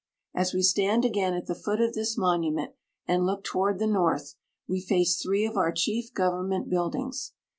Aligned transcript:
As 0.33 0.51
we 0.51 0.63
stand 0.63 1.05
again 1.05 1.35
at 1.35 1.45
the 1.45 1.53
foot 1.53 1.79
of 1.79 1.93
this 1.93 2.17
monument 2.17 2.71
and 3.07 3.23
look 3.23 3.43
toward 3.43 3.77
the 3.77 3.85
north, 3.85 4.33
we 4.67 4.81
face 4.81 5.21
three 5.21 5.45
of 5.45 5.57
our 5.57 5.71
chief 5.71 6.11
government 6.11 6.71
buildings. 6.71 7.33